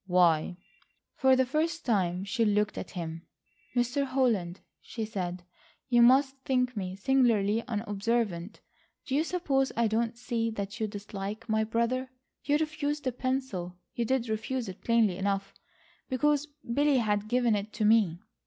[0.07, 0.57] "Why?"
[1.13, 3.27] For the first time she looked at him.
[3.75, 4.03] "Mr.
[4.03, 5.43] Holland," she said,
[5.89, 8.61] "you must think me singularly unobservant.
[9.05, 12.09] Do you suppose I don't see that you dislike my brother.
[12.43, 18.21] You refused the pencil—you did refuse it plainly enough—because Billy had given it to me.